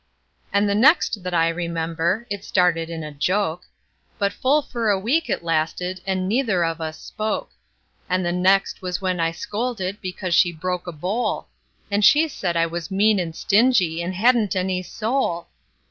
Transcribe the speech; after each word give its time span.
And 0.51 0.67
the 0.67 0.73
next 0.73 1.21
that 1.21 1.33
I 1.35 1.47
remember, 1.49 2.25
it 2.31 2.43
started 2.43 2.89
in 2.89 3.03
a 3.03 3.11
joke; 3.11 3.65
But 4.17 4.33
full 4.33 4.63
for 4.63 4.89
a 4.89 4.97
week 4.97 5.29
it 5.29 5.43
lasted, 5.43 6.01
and 6.07 6.27
neither 6.27 6.65
of 6.65 6.81
us 6.81 6.97
spoke. 6.99 7.51
And 8.09 8.25
the 8.25 8.31
next 8.31 8.81
was 8.81 8.99
when 8.99 9.19
I 9.19 9.29
scolded 9.29 10.01
because 10.01 10.33
she 10.33 10.51
broke 10.51 10.87
a 10.87 10.91
bowl; 10.91 11.49
And 11.91 12.03
she 12.03 12.27
said 12.27 12.57
I 12.57 12.65
was 12.65 12.89
mean 12.89 13.19
and 13.19 13.35
stingy, 13.35 14.01
and 14.01 14.15
hadn't 14.15 14.55
any 14.55 14.81
soul. 14.81 15.49